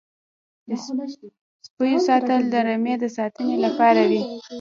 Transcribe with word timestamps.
د 0.67 0.71
سپیو 1.65 1.99
ساتل 2.07 2.41
د 2.53 2.55
رمې 2.67 2.95
د 3.01 3.05
ساتنې 3.17 3.55
لپاره 3.65 4.01
وي. 4.09 4.21